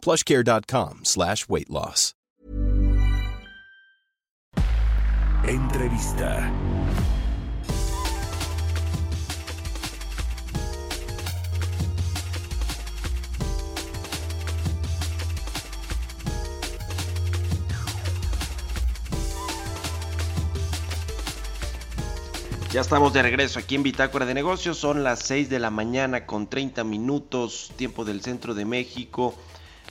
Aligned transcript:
plushcare.com 0.00 1.00
slash 1.04 1.48
weight 1.48 1.70
loss. 1.70 2.14
Entrevista. 5.44 6.50
Ya 22.72 22.82
estamos 22.82 23.12
de 23.12 23.22
regreso 23.22 23.58
aquí 23.58 23.74
en 23.74 23.82
Bitácora 23.82 24.26
de 24.26 24.32
Negocios. 24.32 24.78
Son 24.78 25.02
las 25.02 25.18
6 25.24 25.50
de 25.50 25.58
la 25.58 25.70
mañana 25.70 26.24
con 26.24 26.46
30 26.48 26.84
minutos, 26.84 27.72
tiempo 27.74 28.04
del 28.04 28.22
centro 28.22 28.54
de 28.54 28.64
México. 28.64 29.34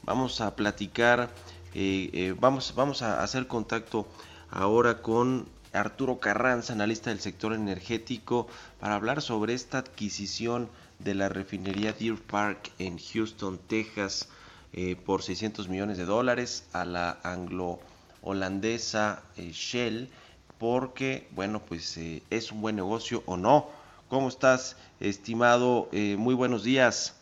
Vamos 0.09 0.41
a 0.41 0.55
platicar, 0.55 1.29
eh, 1.75 2.09
eh, 2.13 2.35
vamos, 2.39 2.73
vamos 2.75 3.03
a 3.03 3.21
hacer 3.21 3.45
contacto 3.45 4.07
ahora 4.49 5.03
con 5.03 5.47
Arturo 5.71 6.19
Carranza, 6.19 6.73
analista 6.73 7.11
del 7.11 7.19
sector 7.19 7.53
energético, 7.53 8.47
para 8.79 8.95
hablar 8.95 9.21
sobre 9.21 9.53
esta 9.53 9.77
adquisición 9.77 10.67
de 10.97 11.13
la 11.13 11.29
refinería 11.29 11.93
Deer 11.93 12.15
Park 12.15 12.71
en 12.79 12.97
Houston, 12.97 13.59
Texas, 13.59 14.29
eh, 14.73 14.95
por 14.95 15.21
600 15.21 15.69
millones 15.69 15.99
de 15.99 16.05
dólares 16.05 16.65
a 16.73 16.85
la 16.85 17.19
anglo-holandesa 17.21 19.21
Shell 19.37 20.09
porque, 20.57 21.27
bueno, 21.35 21.61
pues 21.61 21.97
eh, 21.97 22.23
es 22.31 22.51
un 22.51 22.61
buen 22.61 22.75
negocio 22.75 23.21
o 23.27 23.37
no. 23.37 23.67
¿Cómo 24.07 24.27
estás, 24.27 24.75
estimado? 24.99 25.87
Eh, 25.91 26.15
muy 26.17 26.33
buenos 26.33 26.63
días. 26.63 27.18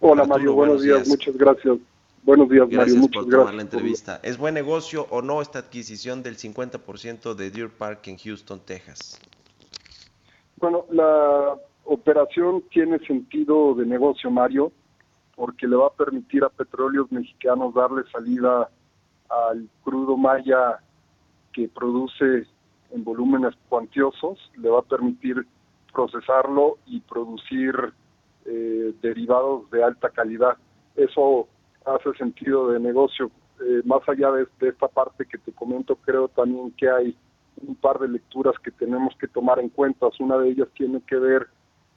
Hola 0.00 0.24
Mario, 0.24 0.54
buenos, 0.54 0.82
días. 0.82 1.08
muchas 1.08 1.36
gracias. 1.36 1.78
Buenos 2.22 2.48
días 2.48 2.68
gracias 2.68 2.96
Mario, 2.96 2.96
muchas 2.96 3.24
por 3.24 3.30
tomar 3.30 3.54
la 3.54 3.62
entrevista. 3.62 4.20
¿Es 4.22 4.36
buen 4.36 4.54
negocio 4.54 5.06
o 5.10 5.22
no 5.22 5.40
esta 5.40 5.60
adquisición 5.60 6.22
del 6.22 6.36
50% 6.36 7.34
de 7.34 7.50
Deer 7.50 7.70
Park 7.70 8.08
en 8.08 8.18
Houston, 8.18 8.60
Texas? 8.60 9.20
Bueno, 10.58 10.84
la 10.90 11.54
operación 11.84 12.62
tiene 12.70 12.98
sentido 13.06 13.74
de 13.74 13.86
negocio, 13.86 14.30
Mario, 14.30 14.72
porque 15.34 15.66
le 15.66 15.76
va 15.76 15.86
a 15.86 15.92
permitir 15.92 16.44
a 16.44 16.48
petróleos 16.48 17.10
mexicanos 17.12 17.74
darle 17.74 18.02
salida 18.10 18.68
al 19.28 19.68
crudo 19.84 20.16
maya 20.16 20.80
que 21.52 21.68
produce 21.68 22.46
en 22.90 23.04
volúmenes 23.04 23.54
cuantiosos, 23.68 24.38
le 24.56 24.68
va 24.68 24.80
a 24.80 24.82
permitir 24.82 25.46
procesarlo 25.92 26.78
y 26.86 27.00
producir 27.00 27.74
eh, 28.46 28.94
derivados 29.02 29.70
de 29.70 29.82
alta 29.82 30.10
calidad. 30.10 30.56
Eso 30.94 31.48
hace 31.84 32.12
sentido 32.16 32.70
de 32.70 32.80
negocio. 32.80 33.30
Eh, 33.60 33.82
más 33.84 34.06
allá 34.08 34.30
de, 34.32 34.46
esta 34.60 34.88
parte 34.88 35.26
que 35.26 35.38
te 35.38 35.52
comento, 35.52 35.96
creo 35.96 36.28
también 36.28 36.72
que 36.72 36.88
hay 36.88 37.16
un 37.66 37.74
par 37.76 37.98
de 37.98 38.08
lecturas 38.08 38.54
que 38.62 38.70
tenemos 38.70 39.14
que 39.18 39.28
tomar 39.28 39.58
en 39.58 39.68
cuenta. 39.68 40.06
Una 40.20 40.38
de 40.38 40.50
ellas 40.50 40.68
tiene 40.74 41.00
que 41.06 41.16
ver 41.16 41.46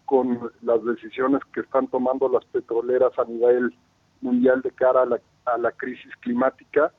con 0.05 0.51
las 0.61 0.83
decisiones 0.83 1.41
que 1.53 1.61
están 1.61 1.88
tomando 1.88 2.29
las 2.29 2.45
petroleras 2.45 3.11
a 3.19 3.25
nivel 3.25 3.75
mundial 4.21 4.61
de 4.61 4.71
cara 4.71 5.03
a 5.03 5.05
la, 5.05 5.19
a 5.45 5.57
la 5.57 5.71
crisis 5.71 6.11
climática 6.21 6.91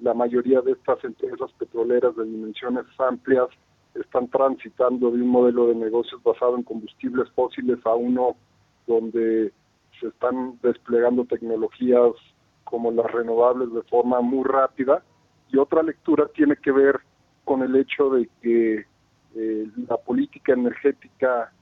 la 0.00 0.14
mayoría 0.14 0.60
de 0.60 0.72
estas 0.72 1.02
empresas 1.04 1.50
petroleras 1.58 2.14
de 2.16 2.24
dimensiones 2.24 2.84
amplias 2.98 3.48
están 3.94 4.28
transitando 4.28 5.10
de 5.10 5.22
un 5.22 5.28
modelo 5.28 5.66
de 5.66 5.74
negocios 5.74 6.22
basado 6.22 6.56
en 6.56 6.62
combustibles 6.62 7.28
fósiles 7.30 7.78
a 7.84 7.94
uno 7.94 8.36
donde 8.88 9.52
se 10.00 10.08
están 10.08 10.58
desplegando 10.62 11.24
tecnologías 11.24 12.12
como 12.64 12.90
las 12.90 13.10
renovables 13.12 13.72
de 13.72 13.82
forma 13.82 14.20
muy 14.20 14.44
rápida. 14.44 15.02
Y 15.50 15.58
otra 15.58 15.82
lectura 15.82 16.26
tiene 16.34 16.56
que 16.56 16.72
ver 16.72 16.98
con 17.44 17.62
el 17.62 17.76
hecho 17.76 18.10
de 18.10 18.28
que 18.42 18.84
eh, 19.34 19.66
la 19.88 19.96
política 19.96 20.52
energética 20.52 21.52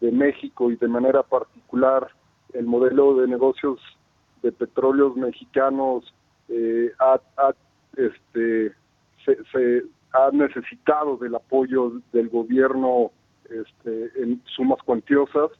de 0.00 0.10
México 0.10 0.70
y 0.70 0.76
de 0.76 0.88
manera 0.88 1.22
particular 1.22 2.08
el 2.54 2.66
modelo 2.66 3.14
de 3.16 3.28
negocios 3.28 3.78
de 4.42 4.50
petróleos 4.50 5.16
mexicanos 5.16 6.12
eh, 6.48 6.90
ha, 6.98 7.20
ha 7.36 7.52
este, 7.96 8.72
se, 9.24 9.82
ha 10.12 10.30
necesitado 10.32 11.16
del 11.16 11.34
apoyo 11.34 11.92
del 12.12 12.28
gobierno 12.28 13.12
este, 13.44 14.10
en 14.20 14.42
sumas 14.56 14.82
cuantiosas 14.82 15.50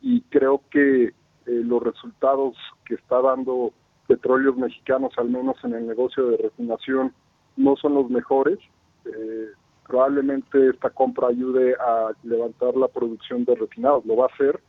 y 0.00 0.20
creo 0.22 0.62
que 0.70 1.04
eh, 1.06 1.12
los 1.46 1.82
resultados 1.82 2.56
que 2.84 2.94
está 2.94 3.20
dando 3.20 3.72
petróleos 4.06 4.56
mexicanos, 4.56 5.12
al 5.16 5.30
menos 5.30 5.56
en 5.64 5.74
el 5.74 5.86
negocio 5.86 6.28
de 6.28 6.36
refinación, 6.36 7.12
no 7.56 7.76
son 7.76 7.94
los 7.94 8.10
mejores. 8.10 8.58
Eh, 9.04 9.48
probablemente 9.86 10.68
esta 10.68 10.90
compra 10.90 11.28
ayude 11.28 11.74
a 11.74 12.10
levantar 12.22 12.76
la 12.76 12.88
producción 12.88 13.44
de 13.44 13.54
refinados, 13.54 14.04
lo 14.04 14.16
va 14.16 14.24
a 14.24 14.34
hacer 14.34 14.60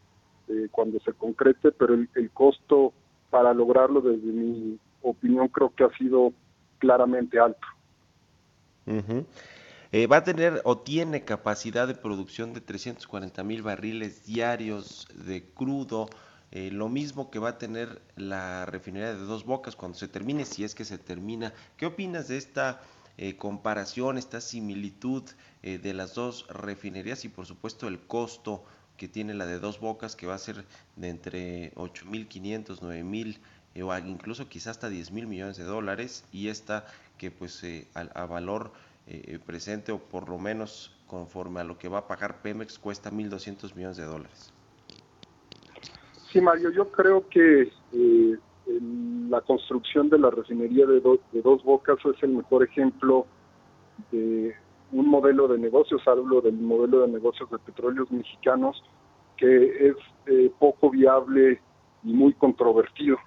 eh, 0.48 0.68
cuando 0.72 1.00
se 1.00 1.14
concrete, 1.14 1.72
pero 1.72 1.94
el, 1.94 2.10
el 2.16 2.30
costo 2.32 2.94
para 3.30 3.54
lograrlo, 3.54 4.02
desde 4.02 4.28
mi 4.28 4.80
opinión, 5.02 5.48
creo 5.50 5.74
que 5.76 5.84
ha 5.84 5.98
sido 5.98 6.34
claramente 6.80 7.40
alto. 7.40 7.68
Eh, 9.92 10.08
va 10.08 10.18
a 10.18 10.24
tener 10.24 10.62
o 10.66 10.78
tiene 10.78 11.24
capacidad 11.24 11.88
de 11.88 11.96
producción 11.96 12.54
de 12.54 12.62
340 12.62 13.44
mil 13.44 13.62
barriles 13.64 14.26
diarios 14.26 15.08
de 15.14 15.44
crudo, 15.44 16.10
eh, 16.52 16.72
lo 16.72 16.90
mismo 16.90 17.30
que 17.32 17.40
va 17.40 17.50
a 17.50 17.58
tener 17.58 18.02
la 18.16 18.66
refinería 18.66 19.14
de 19.14 19.20
Dos 19.20 19.46
Bocas 19.46 19.76
cuando 19.76 19.98
se 19.98 20.08
termine, 20.08 20.46
si 20.46 20.64
es 20.64 20.76
que 20.76 20.86
se 20.86 20.98
termina. 20.98 21.54
¿Qué 21.78 21.86
opinas 21.86 22.28
de 22.28 22.38
esta 22.38 22.82
eh, 23.18 23.38
comparación, 23.38 24.18
esta 24.18 24.42
similitud 24.42 25.24
de 25.64 25.94
las 25.94 26.14
dos 26.14 26.48
refinerías 26.48 27.26
y 27.26 27.30
por 27.30 27.46
supuesto 27.46 27.90
el 27.90 28.00
costo 28.00 28.64
que 28.96 29.10
tiene 29.10 29.34
la 29.34 29.46
de 29.46 29.60
Dos 29.60 29.82
Bocas 29.82 30.16
que 30.16 30.28
va 30.28 30.36
a 30.36 30.40
ser 30.40 30.64
de 30.96 31.10
entre 31.10 31.74
8.500, 31.76 32.80
9.000 32.80 33.38
eh, 33.78 33.84
o 33.84 33.96
incluso 34.00 34.50
quizás 34.50 34.72
hasta 34.72 34.90
10 34.90 35.12
mil 35.12 35.28
millones 35.28 35.58
de 35.58 35.64
dólares 35.64 36.26
y 36.32 36.48
esta 36.48 36.86
que 37.20 37.30
pues 37.30 37.64
eh, 37.64 37.88
a, 37.94 38.26
valor 38.26 38.74
eh, 39.10 39.40
presente 39.46 39.94
o 39.94 40.00
por 40.00 40.28
lo 40.28 40.38
menos 40.38 40.94
conforme 41.08 41.62
a 41.62 41.64
lo 41.64 41.78
que 41.78 41.88
va 41.88 42.00
a 42.00 42.08
pagar 42.08 42.42
Pemex 42.42 42.78
cuesta 42.78 43.10
1.200 43.10 43.74
millones 43.74 43.96
de 43.96 44.04
dólares. 44.04 44.54
Sí, 46.32 46.42
Mario, 46.42 46.72
yo 46.72 46.92
creo 46.92 47.28
que 47.30 47.72
la 49.30 49.40
construcción 49.42 50.10
de 50.10 50.20
la 50.20 50.30
refinería 50.30 50.86
de, 50.86 51.00
de, 51.00 51.42
Dos 51.42 51.64
Bocas 51.64 51.98
es 52.04 52.22
el 52.22 52.32
mejor 52.32 52.64
ejemplo 52.64 53.26
de 54.12 54.54
un 54.92 55.10
modelo 55.10 55.48
de 55.48 55.58
negocios, 55.58 56.02
hablo 56.06 56.42
del 56.42 56.58
modelo 56.58 57.02
de 57.02 57.08
negocios 57.08 57.50
de 57.50 57.60
petróleos 57.60 58.12
mexicanos, 58.12 58.84
que 59.38 59.88
es 59.88 59.96
poco 60.60 60.90
viable 60.90 61.62
y 62.04 62.12
muy 62.12 62.34
controvertido. 62.34 63.18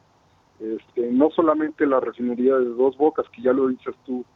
Este, 0.60 1.10
no 1.10 1.30
solamente 1.30 1.86
la 1.86 2.00
refinería 2.00 2.56
de 2.56 2.66
Dos 2.66 2.98
Bocas, 2.98 3.26
que 3.30 3.40
ya 3.40 3.54
lo 3.54 3.68
dices 3.68 3.94
tú, 4.04 4.26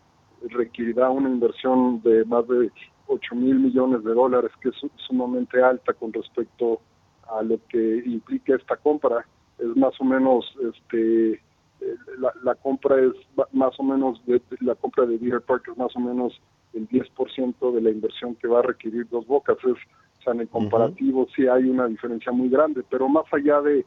requerirá 0.50 1.10
una 1.10 1.28
inversión 1.28 2.00
de 2.02 2.24
más 2.24 2.46
de 2.48 2.70
8 3.06 3.34
mil 3.34 3.58
millones 3.58 4.04
de 4.04 4.12
dólares, 4.12 4.50
que 4.60 4.70
es 4.70 4.76
sumamente 5.06 5.62
alta 5.62 5.92
con 5.92 6.12
respecto 6.12 6.80
a 7.28 7.42
lo 7.42 7.58
que 7.68 8.02
implica 8.06 8.56
esta 8.56 8.76
compra. 8.76 9.26
Es 9.58 9.76
más 9.76 9.98
o 10.00 10.04
menos, 10.04 10.44
este, 10.72 11.32
eh, 11.32 11.96
la, 12.42 12.54
compra 12.56 12.96
es 13.00 13.12
más 13.52 13.78
o 13.78 13.82
menos, 13.82 14.24
de, 14.26 14.40
la 14.60 14.74
compra 14.74 15.06
de 15.06 15.18
Deer 15.18 15.40
Park 15.42 15.68
es 15.70 15.76
más 15.76 15.94
o 15.96 16.00
menos 16.00 16.40
el 16.72 16.88
10% 16.88 17.72
de 17.72 17.80
la 17.80 17.90
inversión 17.90 18.34
que 18.36 18.48
va 18.48 18.60
a 18.60 18.62
requerir 18.62 19.08
Dos 19.08 19.26
Bocas. 19.26 19.58
Es, 19.58 19.72
o 19.72 20.22
sea, 20.24 20.32
en 20.32 20.40
el 20.40 20.48
comparativo 20.48 21.26
sí 21.36 21.46
hay 21.46 21.64
una 21.64 21.86
diferencia 21.86 22.32
muy 22.32 22.48
grande, 22.48 22.82
pero 22.88 23.08
más 23.08 23.26
allá 23.32 23.60
de 23.60 23.84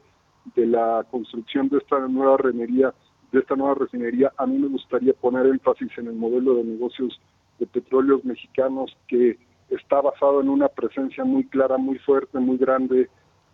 de 0.54 0.66
la 0.66 1.04
construcción 1.10 1.68
de 1.68 1.78
esta 1.78 1.98
nueva 2.00 2.36
refinería, 2.36 2.94
de 3.32 3.40
esta 3.40 3.56
nueva 3.56 3.74
refinería, 3.74 4.32
a 4.36 4.46
mí 4.46 4.58
me 4.58 4.68
gustaría 4.68 5.12
poner 5.12 5.46
énfasis 5.46 5.90
en 5.98 6.06
el 6.06 6.14
modelo 6.14 6.54
de 6.54 6.64
negocios 6.64 7.20
de 7.58 7.66
petróleos 7.66 8.24
mexicanos 8.24 8.96
que 9.06 9.38
está 9.70 10.00
basado 10.00 10.40
en 10.40 10.48
una 10.48 10.68
presencia 10.68 11.24
muy 11.24 11.44
clara, 11.44 11.76
muy 11.76 11.98
fuerte, 11.98 12.38
muy 12.38 12.56
grande 12.56 13.08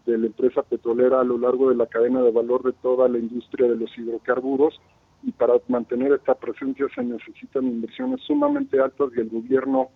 de 0.07 0.19
la 0.19 0.27
empresa 0.27 0.63
petrolera 0.63 1.21
a 1.21 1.25
lo 1.25 1.39
largo 1.39 1.71
de 1.71 1.77
la 1.77 1.87
cadena 1.87 2.23
de 2.23 2.31
valor 2.31 2.63
de 2.63 2.73
toda 2.83 3.09
la 3.09 3.19
industria 3.19 3.69
de 3.69 3.77
los 3.77 3.97
hidrocarburos. 3.99 4.81
Y 5.23 5.33
para 5.33 5.55
mantener 5.69 6.13
esta 6.13 6.35
presencia 6.35 6.87
se 6.95 7.03
necesitan 7.03 7.65
inversiones 7.65 8.21
sumamente 8.23 8.79
altas 8.81 9.09
y 9.17 9.21
el 9.21 9.31
gobierno 9.31 9.89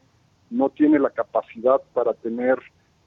no 0.51 0.71
tiene 0.71 0.99
la 0.99 1.11
capacidad 1.11 1.81
para 1.93 2.15
tener 2.15 2.59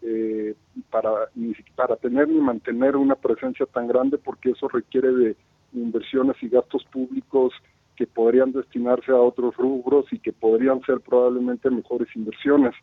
eh, 0.04 0.56
para 0.90 1.30
ni 1.36 1.54
para 1.76 1.96
tener 1.96 2.28
ni 2.28 2.40
mantener 2.40 2.96
una 2.96 3.16
presencia 3.16 3.66
tan 3.68 3.88
grande 3.88 4.18
porque 4.18 4.52
eso 4.52 4.68
requiere 4.68 5.12
de 5.12 5.36
inversiones 5.74 6.36
y 6.42 6.50
gastos 6.50 6.84
públicos 6.86 7.54
que 7.96 8.08
podrían 8.08 8.52
destinarse 8.52 9.12
a 9.12 9.18
otros 9.18 9.56
rubros 9.56 10.06
y 10.12 10.20
que 10.20 10.34
podrían 10.34 10.82
ser 10.82 11.00
probablemente 11.02 11.70
mejores 11.70 12.08
inversiones. 12.16 12.74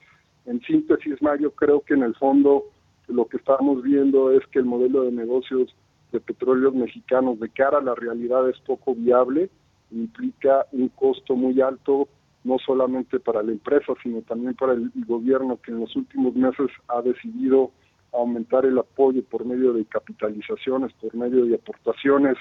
En 0.46 0.60
síntesis, 0.62 1.20
Mario, 1.20 1.50
creo 1.50 1.80
que 1.80 1.94
en 1.94 2.02
el 2.02 2.14
fondo 2.14 2.64
lo 3.08 3.26
que 3.26 3.38
estamos 3.38 3.82
viendo 3.82 4.30
es 4.30 4.46
que 4.48 4.58
el 4.58 4.64
modelo 4.64 5.02
de 5.02 5.12
negocios 5.12 5.74
de 6.12 6.20
petróleos 6.20 6.74
mexicanos 6.74 7.38
de 7.40 7.48
cara 7.48 7.78
a 7.78 7.82
la 7.82 7.94
realidad 7.94 8.48
es 8.48 8.58
poco 8.60 8.94
viable, 8.94 9.50
implica 9.90 10.66
un 10.72 10.88
costo 10.88 11.34
muy 11.34 11.60
alto 11.60 12.08
no 12.44 12.58
solamente 12.58 13.20
para 13.20 13.42
la 13.42 13.52
empresa, 13.52 13.92
sino 14.02 14.22
también 14.22 14.54
para 14.54 14.72
el 14.72 14.90
gobierno 15.06 15.58
que 15.60 15.70
en 15.70 15.80
los 15.80 15.94
últimos 15.96 16.34
meses 16.34 16.68
ha 16.88 17.02
decidido 17.02 17.72
aumentar 18.12 18.64
el 18.64 18.78
apoyo 18.78 19.22
por 19.24 19.44
medio 19.44 19.72
de 19.72 19.84
capitalizaciones, 19.84 20.92
por 20.94 21.14
medio 21.14 21.44
de 21.44 21.56
aportaciones, 21.56 22.36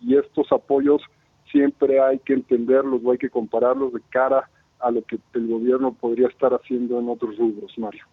y 0.00 0.16
estos 0.16 0.50
apoyos 0.52 1.02
siempre 1.50 2.00
hay 2.00 2.18
que 2.20 2.34
entenderlos 2.34 3.00
o 3.04 3.12
hay 3.12 3.18
que 3.18 3.30
compararlos 3.30 3.92
de 3.92 4.00
cara 4.10 4.48
a 4.80 4.90
lo 4.90 5.02
que 5.02 5.18
el 5.34 5.46
gobierno 5.48 5.92
podría 5.92 6.28
estar 6.28 6.52
haciendo 6.52 6.98
en 6.98 7.08
otros 7.08 7.36
rubros, 7.36 7.76
Mario. 7.78 8.04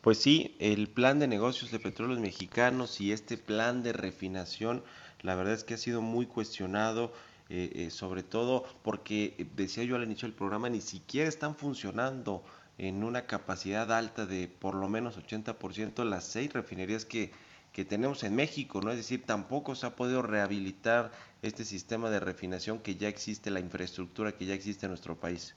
Pues 0.00 0.18
sí, 0.18 0.54
el 0.58 0.88
plan 0.88 1.18
de 1.18 1.26
negocios 1.26 1.70
de 1.70 1.78
petróleos 1.78 2.20
mexicanos 2.20 3.00
y 3.00 3.12
este 3.12 3.38
plan 3.38 3.82
de 3.82 3.92
refinación, 3.92 4.82
la 5.22 5.34
verdad 5.34 5.54
es 5.54 5.64
que 5.64 5.74
ha 5.74 5.78
sido 5.78 6.02
muy 6.02 6.26
cuestionado, 6.26 7.12
eh, 7.48 7.70
eh, 7.74 7.90
sobre 7.90 8.22
todo 8.22 8.64
porque, 8.82 9.34
eh, 9.38 9.46
decía 9.56 9.84
yo 9.84 9.96
al 9.96 10.04
inicio 10.04 10.28
del 10.28 10.36
programa, 10.36 10.68
ni 10.68 10.80
siquiera 10.80 11.28
están 11.28 11.54
funcionando 11.54 12.42
en 12.76 13.04
una 13.04 13.26
capacidad 13.26 13.90
alta 13.92 14.26
de 14.26 14.48
por 14.48 14.74
lo 14.74 14.88
menos 14.88 15.16
80% 15.16 16.04
las 16.04 16.24
seis 16.24 16.52
refinerías 16.52 17.04
que, 17.04 17.32
que 17.74 17.84
tenemos 17.84 18.22
en 18.22 18.36
México, 18.36 18.80
¿no? 18.80 18.92
Es 18.92 18.98
decir, 18.98 19.24
tampoco 19.26 19.74
se 19.74 19.84
ha 19.84 19.96
podido 19.96 20.22
rehabilitar 20.22 21.10
este 21.42 21.64
sistema 21.64 22.08
de 22.08 22.20
refinación 22.20 22.78
que 22.78 22.94
ya 22.94 23.08
existe, 23.08 23.50
la 23.50 23.58
infraestructura 23.58 24.30
que 24.30 24.46
ya 24.46 24.54
existe 24.54 24.86
en 24.86 24.90
nuestro 24.90 25.16
país. 25.16 25.56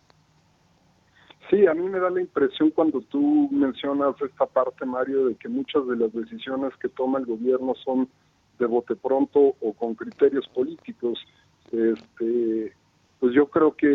Sí, 1.48 1.68
a 1.68 1.76
mí 1.76 1.88
me 1.88 2.00
da 2.00 2.10
la 2.10 2.20
impresión 2.20 2.72
cuando 2.72 3.02
tú 3.02 3.48
mencionas 3.52 4.16
esta 4.20 4.48
parte, 4.48 4.84
Mario, 4.84 5.28
de 5.28 5.36
que 5.36 5.48
muchas 5.48 5.88
de 5.88 5.96
las 5.96 6.12
decisiones 6.12 6.74
que 6.82 6.90
toma 6.90 7.20
el 7.20 7.28
gobierno 7.28 7.76
son 7.86 8.10
de 8.58 8.66
bote 8.66 8.96
pronto 8.96 9.56
o 9.62 9.74
con 9.74 9.94
criterios 9.94 10.48
políticos. 10.48 11.20
Este, 11.72 12.74
pues 13.20 13.34
yo 13.36 13.46
creo 13.46 13.76
que 13.76 13.88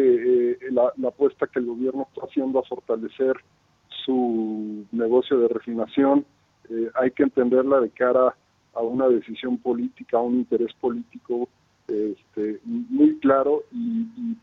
eh, 0.52 0.58
la, 0.70 0.92
la 0.96 1.08
apuesta 1.08 1.48
que 1.48 1.58
el 1.58 1.66
gobierno 1.66 2.06
está 2.08 2.24
haciendo 2.26 2.60
a 2.60 2.62
fortalecer 2.62 3.34
su 4.06 4.86
negocio 4.92 5.40
de 5.40 5.48
refinación, 5.48 6.24
eh, 6.72 6.90
hay 6.94 7.10
que 7.10 7.24
entenderla 7.24 7.80
de 7.80 7.90
cara 7.90 8.34
a 8.74 8.80
una 8.80 9.08
decisión 9.08 9.58
política, 9.58 10.16
a 10.16 10.22
un 10.22 10.36
interés 10.36 10.72
político 10.80 11.48
este, 11.86 12.60
muy 12.64 13.18
claro 13.18 13.62
y, 13.72 14.36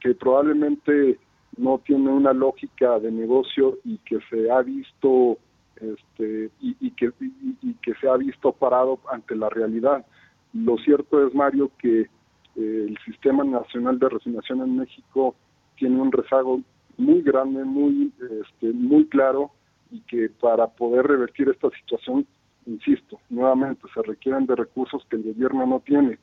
que 0.00 0.14
probablemente 0.14 1.18
no 1.56 1.78
tiene 1.78 2.10
una 2.10 2.32
lógica 2.32 2.98
de 2.98 3.12
negocio 3.12 3.78
y 3.84 3.98
que 3.98 4.18
se 4.28 4.50
ha 4.50 4.60
visto 4.62 5.38
este, 5.76 6.50
y, 6.60 6.90
que, 6.90 7.12
y, 7.20 7.74
que 7.74 7.94
se 7.94 8.08
ha 8.08 8.16
visto 8.16 8.52
parado 8.52 8.98
ante 9.10 9.36
la 9.36 9.48
realidad. 9.48 10.04
Lo 10.52 10.76
cierto 10.78 11.26
es, 11.26 11.32
Mario, 11.34 11.70
que 11.78 12.00
eh, 12.00 12.08
el 12.56 12.98
Sistema 13.04 13.44
Nacional 13.44 13.98
de 13.98 14.08
Refinación 14.08 14.60
en 14.60 14.76
México 14.76 15.36
tiene 15.76 16.00
un 16.00 16.10
rezago 16.10 16.60
muy 16.98 17.22
grande, 17.22 17.64
muy, 17.64 18.12
este, 18.20 18.72
muy 18.72 19.06
claro, 19.06 19.52
y 19.92 20.00
que 20.00 20.30
para 20.40 20.66
poder 20.66 21.06
revertir 21.06 21.48
esta 21.50 21.68
situación, 21.70 22.26
insisto, 22.66 23.20
nuevamente 23.28 23.86
se 23.94 24.02
requieren 24.02 24.46
de 24.46 24.56
recursos 24.56 25.04
que 25.08 25.16
el 25.16 25.22
gobierno 25.22 25.66
no 25.66 25.80
tiene. 25.80 26.18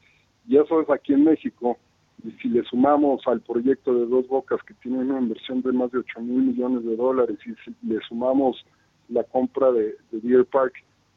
Y 0.47 0.57
eso 0.57 0.81
es 0.81 0.89
aquí 0.89 1.13
en 1.13 1.23
México. 1.23 1.77
Y 2.23 2.31
si 2.41 2.49
le 2.49 2.63
sumamos 2.63 3.21
al 3.27 3.41
proyecto 3.41 3.93
de 3.93 4.07
Dos 4.07 4.27
Bocas, 4.27 4.61
que 4.63 4.73
tiene 4.75 4.99
una 4.99 5.19
inversión 5.19 5.61
de 5.61 5.71
más 5.71 5.91
de 5.91 5.99
8 5.99 6.19
mil 6.21 6.47
millones 6.47 6.83
de 6.83 6.95
dólares, 6.95 7.37
y 7.45 7.51
si 7.63 7.75
le 7.87 7.99
sumamos 8.01 8.65
la 9.07 9.23
compra 9.23 9.71
de, 9.71 9.95
Deer 10.11 10.45
Park, 10.45 10.73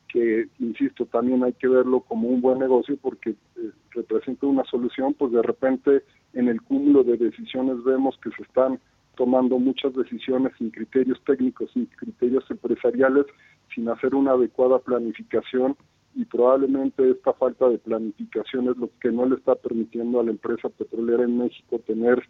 que, 0.09 0.47
insisto, 0.59 1.07
también 1.07 1.43
hay 1.43 1.55
que 1.55 1.69
verlo 1.69 2.01
como 2.01 2.29
un 2.29 2.43
buen 2.43 2.59
negocio 2.59 2.99
porque 3.01 3.31
eh, 3.31 3.71
representa 3.93 4.47
una 4.47 4.65
solución, 4.65 5.15
pues 5.15 5.33
de 5.33 5.43
repente 5.43 6.03
en 6.35 6.49
el 6.49 6.61
cúmulo 6.61 7.03
de 7.03 7.17
decisiones 7.17 7.83
vemos 7.83 8.19
que 8.23 8.31
se 8.31 8.43
están 8.43 8.79
tomando 9.17 9.59
muchas 9.59 9.95
decisiones 9.95 10.53
sin 10.59 10.71
criterios 10.71 11.21
técnicos, 11.25 11.71
sin 11.73 11.87
criterios 11.87 12.45
empresariales, 12.51 13.27
sin 13.75 13.89
hacer 13.89 14.15
una 14.15 14.33
adecuada 14.33 14.79
planificación 14.79 15.77
y 16.15 16.25
probablemente 16.25 17.11
esta 17.11 17.33
falta 17.33 17.69
de 17.69 17.79
planificación 17.79 18.69
es 18.69 18.77
lo 18.77 18.91
que 19.01 19.11
no 19.11 19.27
le 19.27 19.37
está 19.37 19.55
permitiendo 19.55 20.21
a 20.21 20.25
la 20.25 20.31
empresa 20.31 20.69
petrolera 20.69 21.25
en 21.25 21.39
México 21.39 21.79
tener 21.87 22.23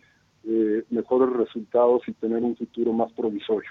eh, 0.44 0.84
mejores 0.90 1.30
resultados 1.36 2.02
y 2.06 2.12
tener 2.12 2.42
un 2.42 2.56
futuro 2.56 2.92
más 2.92 3.12
provisorio. 3.12 3.70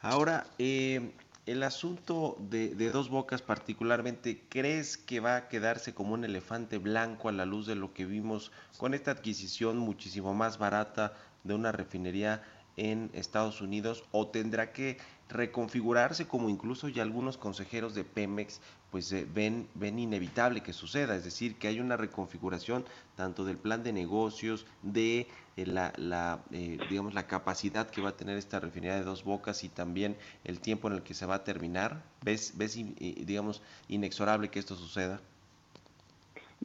Ahora, 0.00 0.44
eh, 0.58 1.10
el 1.48 1.62
asunto 1.62 2.36
de, 2.50 2.74
Dos 2.90 3.08
Bocas 3.08 3.40
particularmente, 3.40 4.44
¿crees 4.50 4.98
que 4.98 5.20
va 5.20 5.36
a 5.36 5.48
quedarse 5.48 5.94
como 5.94 6.12
un 6.12 6.24
elefante 6.24 6.76
blanco 6.76 7.30
a 7.30 7.32
la 7.32 7.46
luz 7.46 7.66
de 7.66 7.74
lo 7.74 7.94
que 7.94 8.04
vimos 8.04 8.52
con 8.76 8.92
esta 8.92 9.12
adquisición 9.12 9.78
muchísimo 9.78 10.34
más 10.34 10.58
barata 10.58 11.14
de 11.44 11.54
una 11.54 11.72
refinería 11.72 12.42
en 12.78 13.10
Estados 13.12 13.60
Unidos 13.60 14.04
o 14.12 14.28
tendrá 14.28 14.72
que 14.72 14.96
reconfigurarse 15.28 16.26
como 16.26 16.48
incluso 16.48 16.88
ya 16.88 17.02
algunos 17.02 17.36
consejeros 17.36 17.94
de 17.94 18.04
Pemex 18.04 18.60
pues 18.90 19.12
eh, 19.12 19.26
ven, 19.30 19.68
ven 19.74 19.98
inevitable 19.98 20.62
que 20.62 20.72
suceda, 20.72 21.14
es 21.14 21.24
decir, 21.24 21.56
que 21.56 21.68
hay 21.68 21.80
una 21.80 21.98
reconfiguración 21.98 22.86
tanto 23.16 23.44
del 23.44 23.58
plan 23.58 23.82
de 23.82 23.92
negocios, 23.92 24.64
de 24.82 25.26
eh, 25.56 25.66
la, 25.66 25.92
la 25.96 26.40
eh, 26.52 26.78
digamos, 26.88 27.12
la 27.12 27.26
capacidad 27.26 27.90
que 27.90 28.00
va 28.00 28.10
a 28.10 28.16
tener 28.16 28.38
esta 28.38 28.60
refinería 28.60 28.96
de 28.96 29.04
dos 29.04 29.24
bocas 29.24 29.64
y 29.64 29.68
también 29.68 30.16
el 30.44 30.60
tiempo 30.60 30.88
en 30.88 30.94
el 30.94 31.02
que 31.02 31.12
se 31.12 31.26
va 31.26 31.36
a 31.36 31.44
terminar. 31.44 32.02
¿Ves, 32.22 32.54
ves 32.56 32.74
digamos, 32.74 33.60
inexorable 33.88 34.48
que 34.48 34.58
esto 34.58 34.74
suceda? 34.76 35.20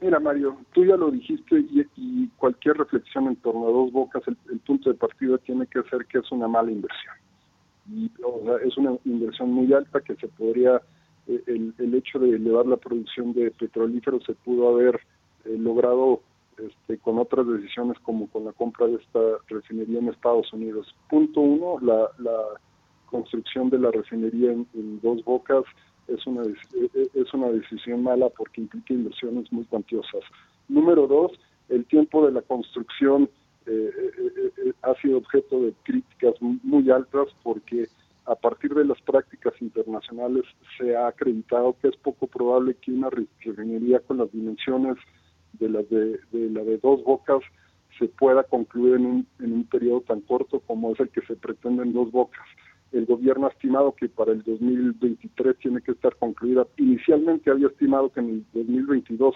Mira, 0.01 0.19
Mario, 0.19 0.57
tú 0.73 0.85
ya 0.85 0.97
lo 0.97 1.11
dijiste 1.11 1.59
y, 1.95 2.27
cualquier 2.37 2.77
reflexión 2.77 3.27
en 3.27 3.35
torno 3.37 3.67
a 3.67 3.71
dos 3.71 3.91
bocas, 3.91 4.23
el, 4.27 4.59
punto 4.59 4.89
de 4.89 4.95
partida 4.95 5.37
tiene 5.39 5.67
que 5.67 5.81
ser 5.83 6.05
que 6.05 6.19
es 6.19 6.31
una 6.31 6.47
mala 6.47 6.71
inversión. 6.71 7.13
Y, 7.89 8.11
es 8.65 8.77
una 8.77 8.97
inversión 9.05 9.51
muy 9.51 9.71
alta 9.73 10.01
que 10.01 10.15
se 10.15 10.27
podría, 10.27 10.81
eh, 11.27 11.43
el, 11.47 11.73
el, 11.77 11.95
hecho 11.95 12.19
de 12.19 12.31
elevar 12.31 12.65
la 12.65 12.77
producción 12.77 13.33
de 13.33 13.51
petrolíferos 13.51 14.23
se 14.25 14.33
pudo 14.33 14.69
haber 14.69 14.95
eh, 15.45 15.55
logrado 15.57 16.21
este, 16.57 16.97
con 16.97 17.19
otras 17.19 17.47
decisiones 17.47 17.97
como 17.99 18.27
con 18.27 18.45
la 18.45 18.51
compra 18.53 18.87
de 18.87 18.95
esta 18.95 19.19
refinería 19.47 19.99
en 19.99 20.09
Estados 20.09 20.51
Unidos. 20.53 20.93
Punto 21.09 21.39
uno, 21.39 21.79
la 21.81 22.09
construcción 23.05 23.69
de 23.69 23.79
la 23.79 23.91
refinería 23.91 24.51
en 24.51 24.99
dos 25.01 25.23
bocas 25.23 25.63
es 26.07 26.25
una, 26.27 26.43
es 26.43 27.33
una 27.33 27.49
decisión 27.49 28.03
mala 28.03 28.29
porque 28.29 28.61
implica 28.61 28.93
inversiones 28.93 29.51
muy 29.51 29.65
cuantiosas. 29.65 30.21
Número 30.67 31.07
dos, 31.07 31.31
el 31.69 31.85
tiempo 31.85 32.25
de 32.25 32.33
la 32.33 32.41
construcción 32.41 33.29
eh, 33.65 33.91
eh, 33.95 34.51
eh, 34.57 34.73
ha 34.81 34.93
sido 34.95 35.17
objeto 35.17 35.61
de 35.61 35.73
críticas 35.83 36.33
muy 36.41 36.89
altas 36.91 37.27
porque 37.43 37.87
a 38.25 38.35
partir 38.35 38.73
de 38.73 38.85
las 38.85 39.01
prácticas 39.01 39.53
internacionales 39.61 40.43
se 40.77 40.95
ha 40.95 41.07
acreditado 41.07 41.75
que 41.81 41.89
es 41.89 41.95
poco 41.97 42.27
probable 42.27 42.75
que 42.75 42.91
una 42.91 43.09
refinería 43.09 43.99
con 43.99 44.17
las 44.17 44.31
dimensiones 44.31 44.95
de 45.53 45.69
la 45.69 45.81
de, 45.83 46.19
de 46.31 46.49
la 46.49 46.63
de 46.63 46.77
dos 46.77 47.03
bocas 47.03 47.41
se 47.97 48.07
pueda 48.07 48.43
concluir 48.43 48.95
en 48.95 49.05
un, 49.05 49.27
en 49.39 49.53
un 49.53 49.63
periodo 49.65 50.01
tan 50.01 50.21
corto 50.21 50.59
como 50.61 50.91
es 50.91 50.99
el 50.99 51.09
que 51.09 51.21
se 51.21 51.35
pretende 51.35 51.83
en 51.83 51.93
dos 51.93 52.11
bocas 52.11 52.45
el 52.93 53.05
gobierno 53.05 53.47
ha 53.47 53.49
estimado 53.49 53.93
que 53.93 54.07
para 54.07 54.31
el 54.31 54.43
2023 54.43 55.57
tiene 55.57 55.81
que 55.81 55.91
estar 55.91 56.15
concluida. 56.15 56.67
Inicialmente 56.77 57.49
había 57.49 57.67
estimado 57.67 58.11
que 58.11 58.19
en 58.19 58.29
el 58.29 58.45
2022 58.53 59.35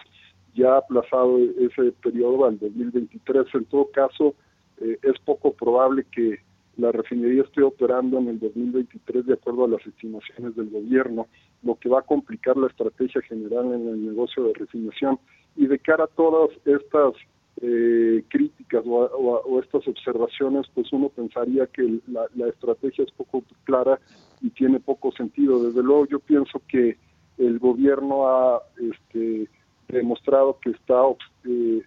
ya 0.54 0.76
ha 0.76 0.78
aplazado 0.78 1.40
ese 1.40 1.92
periodo 2.04 2.46
al 2.46 2.60
2023. 2.60 3.46
En 3.56 3.66
todo 3.66 3.90
caso, 3.92 4.36
eh, 4.80 4.98
es 5.02 5.20
poco 5.26 5.54
probable 5.54 6.06
que 6.12 6.40
la 6.78 6.92
refinería 6.92 7.42
esté 7.42 7.64
operando 7.64 8.20
en 8.20 8.28
el 8.28 8.40
2023 8.40 9.26
de 9.26 9.34
acuerdo 9.34 9.66
a 9.66 9.70
las 9.70 9.86
estimaciones 9.88 10.56
del 10.56 10.70
gobierno, 10.70 11.28
lo 11.64 11.76
que 11.76 11.90
va 11.90 12.00
a 12.00 12.04
complicar 12.04 12.56
la 12.58 12.68
estrategia 12.68 13.22
general 13.24 13.74
en 13.74 13.88
el 13.88 14.06
negocio 14.06 14.44
de 14.44 14.54
refinación. 14.54 15.20
Y 15.56 15.66
de 15.66 15.80
cara 15.80 16.04
a 16.04 16.08
todas 16.08 16.52
estas 16.66 17.14
eh, 17.62 18.24
críticas 18.28 18.84
o, 18.86 19.60
estas 19.60 19.88
observaciones, 19.88 20.68
pues 20.74 20.92
uno 20.94 21.10
pensaría 21.10 21.66
que 21.68 22.00
la, 22.08 22.48
estrategia 22.48 23.04
es 23.04 23.12
poco 23.12 23.44
clara 23.64 24.00
y 24.42 24.50
tiene 24.52 24.80
poco 24.80 25.12
sentido. 25.12 25.64
Desde 25.64 25.82
luego 25.82 26.06
yo 26.06 26.20
pienso 26.20 26.62
que 26.68 26.98
el 27.38 27.58
gobierno 27.58 28.28
ha 28.28 28.62
este, 28.80 29.50
demostrado 29.88 30.60
que 30.60 30.72
está, 30.72 31.02
eh, 31.46 31.82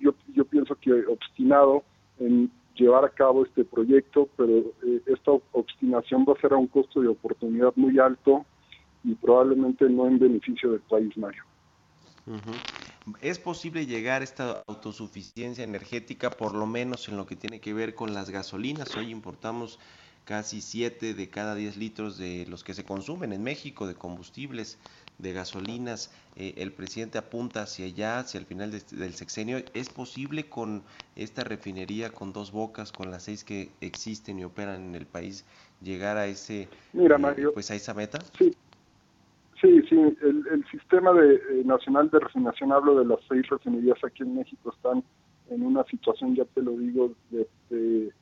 yo, 0.00 0.14
yo 0.34 0.44
pienso 0.44 0.74
que 0.76 0.92
obstinado 1.06 1.84
en 2.18 2.50
llevar 2.74 3.04
a 3.04 3.10
cabo 3.10 3.44
este 3.44 3.64
proyecto, 3.64 4.28
pero 4.36 4.72
esta 5.06 5.30
obstinación 5.52 6.24
va 6.28 6.32
a 6.32 6.40
ser 6.40 6.52
a 6.52 6.56
un 6.56 6.66
costo 6.66 7.00
de 7.00 7.08
oportunidad 7.08 7.72
muy 7.76 7.98
alto 8.00 8.44
y 9.04 9.14
probablemente 9.14 9.88
no 9.88 10.08
en 10.08 10.18
beneficio 10.18 10.72
del 10.72 10.80
país, 10.80 11.16
Mario. 11.16 11.44
¿Es 13.20 13.38
posible 13.38 13.84
llegar 13.84 14.22
a 14.22 14.24
esta 14.24 14.62
autosuficiencia 14.66 15.62
energética, 15.62 16.30
por 16.30 16.54
lo 16.54 16.66
menos 16.66 17.06
en 17.08 17.18
lo 17.18 17.26
que 17.26 17.36
tiene 17.36 17.60
que 17.60 17.74
ver 17.74 17.94
con 17.94 18.14
las 18.14 18.30
gasolinas? 18.30 18.96
Hoy 18.96 19.10
importamos 19.10 19.78
casi 20.24 20.62
7 20.62 21.12
de 21.12 21.28
cada 21.28 21.54
10 21.54 21.76
litros 21.76 22.16
de 22.16 22.46
los 22.48 22.64
que 22.64 22.72
se 22.72 22.84
consumen 22.84 23.34
en 23.34 23.42
México 23.42 23.86
de 23.86 23.94
combustibles, 23.94 24.78
de 25.18 25.34
gasolinas. 25.34 26.12
Eh, 26.36 26.54
el 26.56 26.72
presidente 26.72 27.18
apunta 27.18 27.64
hacia 27.64 27.84
allá, 27.84 28.20
hacia 28.20 28.40
el 28.40 28.46
final 28.46 28.70
del 28.70 29.14
sexenio. 29.14 29.62
¿Es 29.74 29.90
posible 29.90 30.48
con 30.48 30.82
esta 31.14 31.44
refinería 31.44 32.10
con 32.10 32.32
dos 32.32 32.52
bocas, 32.52 32.90
con 32.90 33.10
las 33.10 33.24
seis 33.24 33.44
que 33.44 33.70
existen 33.82 34.38
y 34.38 34.44
operan 34.44 34.82
en 34.82 34.94
el 34.94 35.06
país, 35.06 35.44
llegar 35.82 36.16
a 36.16 36.26
ese, 36.26 36.68
Mira, 36.94 37.18
eh, 37.36 37.48
pues 37.52 37.70
a 37.70 37.74
esa 37.74 37.92
meta? 37.92 38.18
Sí, 38.38 38.50
Sí, 39.64 39.80
sí, 39.88 39.96
el, 39.96 40.62
sistema 40.70 41.14
de, 41.14 41.36
eh, 41.36 41.62
nacional 41.64 42.10
de 42.10 42.20
refinación, 42.20 42.70
hablo 42.70 42.98
de 42.98 43.06
las 43.06 43.18
seis 43.26 43.48
refinerías 43.48 43.96
aquí 44.04 44.22
en 44.22 44.34
México, 44.34 44.70
están 44.76 45.02
en 45.48 45.64
una 45.64 45.82
situación, 45.84 46.34
ya 46.34 46.44
te 46.44 46.60
lo 46.60 46.72
digo, 46.72 47.12
de, 47.30 48.12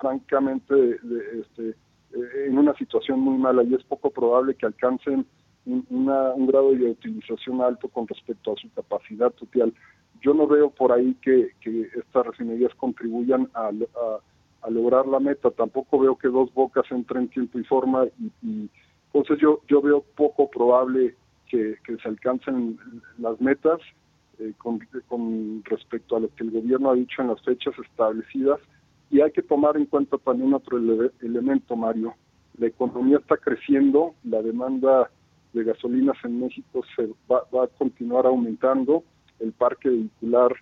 francamente, 0.00 0.98
este, 1.40 1.68
eh, 1.68 2.46
en 2.48 2.58
una 2.58 2.74
situación 2.74 3.20
muy 3.20 3.38
mala 3.38 3.62
y 3.62 3.74
es 3.74 3.84
poco 3.84 4.10
probable 4.10 4.56
que 4.56 4.66
alcancen 4.66 5.24
un, 5.66 5.86
un 5.88 6.46
grado 6.48 6.72
de 6.72 6.90
utilización 6.90 7.60
alto 7.60 7.86
con 7.86 8.08
respecto 8.08 8.54
a 8.54 8.56
su 8.56 8.68
capacidad 8.72 9.30
total. 9.30 9.72
Yo 10.20 10.34
no 10.34 10.48
veo 10.48 10.70
por 10.70 10.90
ahí 10.90 11.14
que, 11.22 11.52
estas 11.94 12.26
refinerías 12.26 12.74
contribuyan 12.74 13.48
a, 13.54 13.70
lograr 14.68 15.06
la 15.06 15.20
meta, 15.20 15.52
tampoco 15.52 16.00
veo 16.00 16.16
que 16.16 16.26
dos 16.26 16.52
bocas 16.54 16.90
entren 16.90 17.22
en 17.22 17.28
tiempo 17.28 17.60
y 17.60 17.64
forma 17.64 18.06
y 18.42 18.68
entonces 19.12 19.38
yo, 19.40 19.60
yo 19.68 19.82
veo 19.82 20.02
poco 20.16 20.48
probable 20.48 21.14
que, 21.48 21.76
se 22.02 22.08
alcancen 22.08 22.78
las 23.18 23.38
metas 23.40 23.78
eh, 24.38 24.54
con, 24.56 24.80
respecto 25.64 26.16
a 26.16 26.20
lo 26.20 26.34
que 26.34 26.44
el 26.44 26.50
gobierno 26.50 26.90
ha 26.90 26.94
dicho 26.94 27.20
en 27.20 27.28
las 27.28 27.42
fechas 27.42 27.74
establecidas 27.78 28.58
y 29.10 29.20
hay 29.20 29.30
que 29.32 29.42
tomar 29.42 29.76
en 29.76 29.84
cuenta 29.84 30.16
también 30.16 30.54
otro 30.54 30.78
elemento, 31.20 31.76
Mario. 31.76 32.14
La 32.56 32.68
economía 32.68 33.18
está 33.18 33.36
creciendo, 33.36 34.14
la 34.24 34.40
demanda 34.40 35.10
de 35.52 35.64
gasolinas 35.64 36.16
en 36.24 36.40
México 36.40 36.82
se 36.96 37.10
va, 37.30 37.42
a 37.62 37.66
continuar 37.66 38.24
aumentando, 38.24 39.04
el 39.38 39.52
parque 39.52 39.90
vehicular 39.90 40.52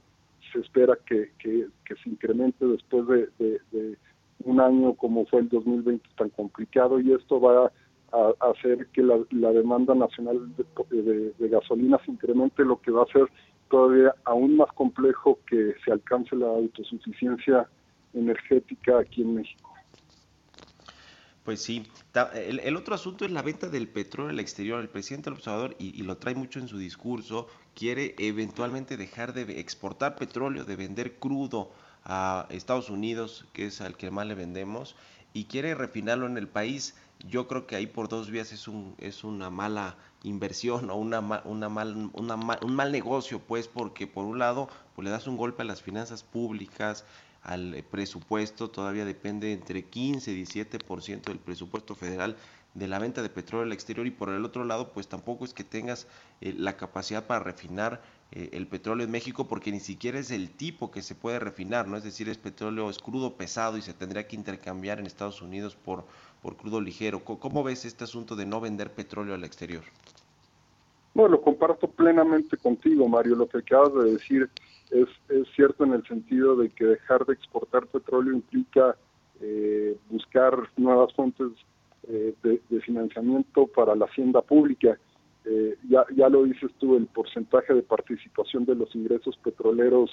se 0.53 0.59
espera 0.59 0.99
que, 1.07 1.31
se 1.39 2.11
incremente 2.11 2.67
después 2.67 3.07
de, 3.07 3.61
de, 3.71 3.97
un 4.43 4.59
año 4.59 4.95
como 4.95 5.27
fue 5.27 5.41
el 5.41 5.49
2020 5.49 6.09
tan 6.17 6.31
complicado 6.31 6.99
y 6.99 7.13
esto 7.13 7.41
va 7.41 7.67
a 7.67 7.73
hacer 8.41 8.89
que 8.89 9.03
la, 9.03 9.53
demanda 9.53 9.95
nacional 9.95 10.53
de, 10.57 11.33
de, 11.39 11.49
gasolina 11.49 11.99
se 12.05 12.11
incremente, 12.11 12.65
lo 12.65 12.81
que 12.81 12.91
va 12.91 13.03
a 13.03 13.13
ser 13.13 13.29
todavía 13.69 14.15
aún 14.25 14.57
más 14.57 14.73
complejo 14.73 15.39
que 15.47 15.75
se 15.85 15.93
alcance 15.93 16.35
la 16.35 16.47
autosuficiencia 16.47 17.69
energética 18.13 18.99
aquí 18.99 19.23
en 19.23 19.37
México. 19.37 19.71
Pues 21.45 21.63
sí, 21.63 21.87
el, 22.35 22.77
otro 22.77 22.95
asunto 22.95 23.25
es 23.25 23.31
la 23.31 23.43
venta 23.43 23.69
del 23.69 23.89
petróleo 23.89 24.31
al 24.31 24.41
exterior. 24.41 24.81
El 24.81 24.89
presidente 24.89 25.31
del 25.31 25.39
observador, 25.39 25.75
y, 25.79 26.03
lo 26.03 26.19
trae 26.19 26.35
mucho 26.35 26.61
en 26.61 26.69
su 26.69 26.77
discurso, 26.77 27.47
quiere 27.75 28.15
eventualmente 28.19 28.97
dejar 28.97 29.33
de 29.33 29.59
exportar 29.59 30.17
petróleo, 30.17 30.65
de 30.65 30.77
vender 30.77 31.19
crudo 31.19 31.71
a 32.05 32.47
Estados 32.51 32.91
Unidos, 32.91 33.47
que 33.53 33.67
es 33.67 33.81
al 33.81 33.97
que 33.97 34.11
más 34.11 34.27
le 34.27 34.35
vendemos, 34.35 34.97
y 35.33 35.45
quiere 35.45 35.75
refinarlo 35.75 36.27
en 36.27 36.37
el 36.37 36.47
país 36.47 36.95
yo 37.29 37.47
creo 37.47 37.67
que 37.67 37.77
ahí 37.77 37.87
por 37.87 38.09
dos 38.09 38.31
vías 38.31 38.53
es 38.53 38.69
un 38.69 38.95
es 38.99 39.25
una 39.25 39.51
mala 39.51 39.97
inversión 40.23 40.91
o 40.91 40.97
una, 40.97 41.21
una 41.45 41.69
mal, 41.69 42.11
una 42.13 42.35
un 42.35 42.75
mal 42.75 42.93
negocio 42.93 43.41
pues 43.41 43.69
porque 43.69 44.07
por 44.07 44.25
un 44.25 44.39
lado 44.39 44.69
pues 44.95 45.05
le 45.05 45.11
das 45.11 45.27
un 45.27 45.37
golpe 45.37 45.63
a 45.63 45.65
las 45.65 45.83
finanzas 45.83 46.23
públicas 46.23 47.05
al 47.43 47.85
presupuesto 47.91 48.71
todavía 48.71 49.05
depende 49.05 49.53
entre 49.53 49.85
15 49.85 50.33
y 50.33 50.45
17% 50.45 51.23
del 51.23 51.39
presupuesto 51.39 51.95
federal 51.95 52.37
de 52.75 52.87
la 52.87 52.99
venta 52.99 53.23
de 53.23 53.31
petróleo 53.31 53.67
al 53.67 53.73
exterior 53.73 54.07
y 54.07 54.11
por 54.11 54.29
el 54.31 54.45
otro 54.45 54.65
lado 54.65 54.93
pues 54.93 55.09
tampoco 55.09 55.45
es 55.45 55.55
que 55.55 55.65
tengas 55.65 56.07
eh, 56.41 56.55
la 56.57 56.77
capacidad 56.77 57.27
para 57.27 57.41
refinar 57.41 58.01
eh, 58.33 58.51
el 58.53 58.69
petróleo 58.69 59.05
en 59.05 59.11
México 59.11 59.49
porque 59.49 59.73
ni 59.73 59.81
siquiera 59.81 60.19
es 60.19 60.31
el 60.31 60.51
tipo 60.51 60.93
que 60.93 61.03
se 61.03 61.17
puede 61.17 61.41
refinar, 61.41 61.89
¿no? 61.89 61.97
Es 61.97 62.05
decir, 62.05 62.29
es 62.29 62.39
petróleo, 62.39 62.89
es 62.89 62.99
crudo 62.99 63.37
pesado 63.37 63.77
y 63.77 63.83
se 63.83 63.93
tendría 63.93 64.29
que 64.29 64.37
intercambiar 64.37 65.01
en 65.01 65.07
Estados 65.07 65.43
Unidos 65.43 65.75
por, 65.75 66.07
por 66.43 66.57
crudo 66.57 66.81
ligero. 66.81 67.23
¿Cómo 67.25 67.63
ves 67.63 67.85
este 67.85 68.05
asunto 68.05 68.37
de 68.37 68.47
no 68.47 68.61
vender 68.61 68.91
petróleo 68.91 69.35
al 69.35 69.45
exterior? 69.45 69.83
Bueno, 71.15 71.37
lo 71.37 71.43
comparto 71.43 71.89
plenamente 71.89 72.57
contigo, 72.57 73.09
Mario. 73.09 73.37
Lo 73.37 73.49
que 73.49 73.59
acabas 73.59 73.93
de 73.95 74.13
decir 74.13 74.49
es, 74.91 75.09
es 75.29 75.49
cierto 75.55 75.85
en 75.85 75.95
el 75.95 76.07
sentido 76.07 76.57
de 76.57 76.71
que 76.71 76.85
dejar 76.85 77.27
de 77.27 77.35
exportar 77.35 77.87
petróleo 77.87 78.33
implica 78.33 78.97
eh, 79.41 79.97
buscar 80.09 80.55
nuevas 80.77 81.13
fuentes 81.15 81.49
eh, 82.09 82.35
de, 82.43 82.81
financiamiento 82.81 83.67
para 83.67 83.95
la 83.95 84.07
hacienda 84.07 84.41
pública. 84.41 84.99
Eh, 85.45 85.77
ya, 85.89 86.05
ya 86.15 86.29
lo 86.29 86.45
dices 86.45 86.71
tú, 86.79 86.97
el 86.97 87.07
porcentaje 87.07 87.75
de 87.75 87.83
participación 87.83 88.65
de 88.65 88.75
los 88.75 88.95
ingresos 88.95 89.37
petroleros 89.39 90.11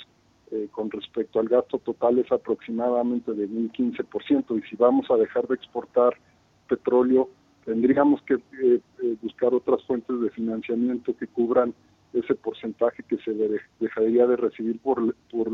eh, 0.51 0.68
con 0.72 0.89
respecto 0.89 1.39
al 1.39 1.50
gasto 1.50 1.77
total 1.80 2.20
es 2.20 2.32
aproximadamente 2.32 3.34
de 3.34 3.46
un 3.46 3.72
15%, 3.72 4.58
y 4.58 4.70
si 4.70 4.75
vamos 4.75 5.10
a 5.12 5.18
dejar 5.18 5.48
de 5.48 5.56
exportar 5.56 6.13
petróleo, 6.70 7.30
tendríamos 7.66 8.22
que 8.22 8.36
eh, 8.36 8.80
buscar 9.22 9.54
otras 9.54 9.84
fuentes 9.84 10.20
de 10.22 10.30
financiamiento 10.30 11.16
que 11.18 11.27
cubran 11.27 11.74
ese 12.13 12.34
porcentaje 12.36 13.04
que 13.04 13.18
se 13.18 13.34
dejaría 13.80 14.25
de 14.25 14.38
recibir 14.38 14.80
por, 14.80 15.13
por 15.30 15.51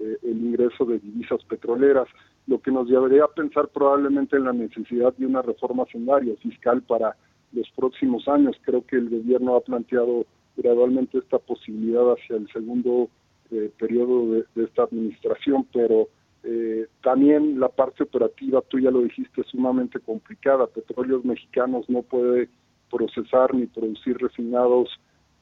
el 0.00 0.44
ingreso 0.44 0.84
de 0.84 0.98
divisas 0.98 1.44
petroleras, 1.44 2.08
lo 2.48 2.60
que 2.60 2.72
nos 2.72 2.88
llevaría 2.88 3.24
a 3.24 3.28
pensar 3.28 3.68
probablemente 3.68 4.36
en 4.36 4.44
la 4.44 4.52
necesidad 4.52 5.14
de 5.14 5.26
una 5.26 5.42
reforma 5.42 5.86
fiscal 5.86 6.82
para 6.82 7.16
los 7.52 7.70
próximos 7.76 8.26
años. 8.26 8.56
Creo 8.62 8.84
que 8.84 8.96
el 8.96 9.08
gobierno 9.08 9.54
ha 9.54 9.60
planteado 9.60 10.26
gradualmente 10.56 11.18
esta 11.18 11.38
posibilidad 11.38 12.12
hacia 12.12 12.36
el 12.36 12.48
segundo 12.52 13.08
eh, 13.52 13.70
periodo 13.78 14.32
de, 14.32 14.64
esta 14.64 14.84
administración, 14.84 15.66
pero 15.72 16.08
eh, 16.42 16.86
también 17.02 17.60
la 17.60 17.68
parte 17.68 18.02
operativa, 18.02 18.62
tú 18.62 18.78
ya 18.78 18.90
lo 18.90 19.02
dijiste, 19.02 19.42
es 19.42 19.46
sumamente 19.48 20.00
complicada. 20.00 20.66
Petróleos 20.66 21.24
Mexicanos 21.24 21.88
no 21.88 22.02
puede 22.02 22.48
procesar 22.90 23.54
ni 23.54 23.66
producir 23.66 24.16
refinados 24.18 24.88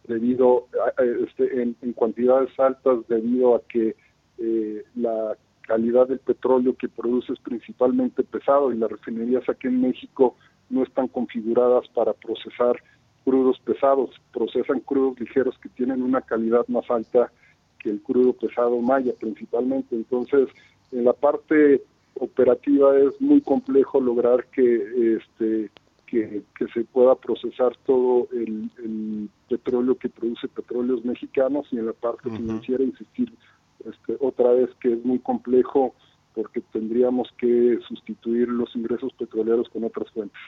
debido 0.08 0.66
a, 0.98 1.02
este, 1.04 1.62
en, 1.62 1.76
cantidades 1.98 2.50
altas 2.58 3.06
debido 3.08 3.54
a 3.54 3.62
que 3.68 3.94
eh, 4.38 4.84
la 4.96 5.36
calidad 5.62 6.08
del 6.08 6.18
petróleo 6.18 6.74
que 6.76 6.88
produce 6.88 7.32
es 7.32 7.38
principalmente 7.40 8.24
pesado 8.24 8.72
y 8.72 8.76
las 8.76 8.90
refinerías 8.90 9.48
aquí 9.48 9.68
en 9.68 9.80
México 9.80 10.36
no 10.68 10.82
están 10.82 11.08
configuradas 11.08 11.86
para 11.94 12.12
procesar 12.12 12.76
crudos 13.24 13.60
pesados, 13.60 14.10
procesan 14.32 14.80
crudos 14.80 15.20
ligeros 15.20 15.56
que 15.58 15.68
tienen 15.68 16.02
una 16.02 16.22
calidad 16.22 16.66
más 16.68 16.90
alta 16.90 17.30
que 17.82 17.90
el 17.90 18.00
crudo 18.02 18.32
pesado 18.32 18.80
maya 18.80 19.12
principalmente. 19.18 19.96
Entonces, 19.96 20.48
en 20.92 21.04
la 21.04 21.12
parte 21.12 21.82
operativa 22.14 22.96
es 22.98 23.20
muy 23.20 23.40
complejo 23.40 24.00
lograr 24.00 24.46
que 24.46 25.16
este 25.16 25.70
que, 26.10 26.42
se 26.74 26.84
pueda 26.84 27.14
procesar 27.14 27.76
todo 27.86 28.28
el, 28.32 29.28
petróleo 29.48 29.96
que 29.96 30.08
produce 30.08 30.46
petróleos 30.48 31.04
mexicanos 31.04 31.66
y 31.72 31.78
en 31.78 31.86
la 31.86 31.92
parte 31.92 32.30
financiera 32.30 32.84
insistir 32.84 33.32
este, 33.84 34.16
otra 34.20 34.52
vez 34.52 34.70
que 34.80 34.92
es 34.92 35.04
muy 35.04 35.18
complejo 35.18 35.94
porque 36.34 36.60
tendríamos 36.72 37.28
que 37.36 37.78
sustituir 37.88 38.48
los 38.48 38.74
ingresos 38.76 39.12
petroleros 39.14 39.68
con 39.70 39.82
otras 39.82 40.08
fuentes. 40.12 40.40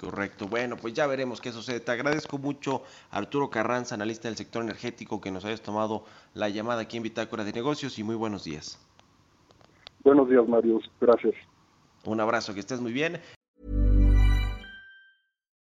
Correcto. 0.00 0.48
Bueno, 0.48 0.78
pues 0.78 0.94
ya 0.94 1.06
veremos 1.06 1.42
qué 1.42 1.52
sucede. 1.52 1.78
Te 1.78 1.92
agradezco 1.92 2.38
mucho, 2.38 2.82
Arturo 3.10 3.50
Carranza, 3.50 3.96
analista 3.96 4.28
del 4.28 4.36
sector 4.38 4.62
energético, 4.62 5.20
que 5.20 5.30
nos 5.30 5.44
hayas 5.44 5.60
tomado 5.60 6.04
la 6.32 6.48
llamada 6.48 6.80
aquí 6.80 6.96
en 6.96 7.02
Bitácora 7.02 7.44
de 7.44 7.52
Negocios 7.52 7.98
y 7.98 8.02
muy 8.02 8.14
buenos 8.14 8.44
días. 8.44 8.78
Buenos 10.02 10.30
días, 10.30 10.48
Mario. 10.48 10.80
Gracias. 11.02 11.34
Un 12.06 12.18
abrazo, 12.18 12.54
que 12.54 12.60
estés 12.60 12.80
muy 12.80 12.92
bien. 12.92 13.20